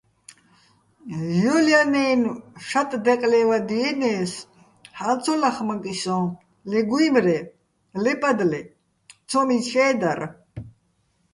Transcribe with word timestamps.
ჲოლ 1.41 1.65
ჲანაჲნო̆ 1.73 2.41
შატ 2.67 2.91
დაკლე́ვადიენე́ს, 3.05 4.31
ჰ̦ალო̆ 4.97 5.19
ცო 5.23 5.33
ლახმაკი 5.41 5.93
სოჼ, 6.01 6.17
ლე 6.69 6.79
გუჲმრე, 6.89 7.37
ლე 8.03 8.11
პადლე- 8.21 8.61
ცომიჩე́ 9.29 9.91
დარ. 10.01 10.19